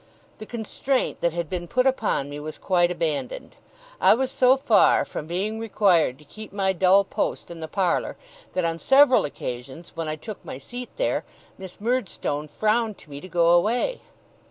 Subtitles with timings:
[0.39, 3.55] The constraint that had been put upon me, was quite abandoned.
[3.99, 8.17] I was so far from being required to keep my dull post in the parlour,
[8.53, 11.23] that on several occasions, when I took my seat there,
[11.59, 14.01] Miss Murdstone frowned to me to go away.